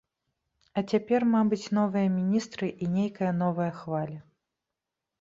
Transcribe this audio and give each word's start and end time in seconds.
А 0.79 0.83
цяпер, 0.93 1.21
мабыць, 1.35 1.69
новыя 1.79 2.07
міністры 2.17 2.73
і 2.83 2.91
нейкая 2.99 3.31
новая 3.45 3.71
хваля. 3.83 4.19